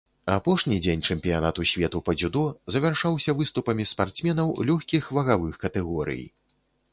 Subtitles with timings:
[0.35, 2.43] Апошні дзень чэмпіянату свету па дзюдо
[2.77, 6.23] завяршаўся выступамі спартсменаў лёгкіх вагавых катэгорый.